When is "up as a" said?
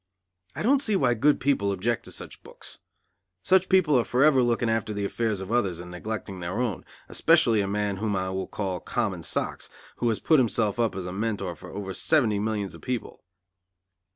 10.79-11.13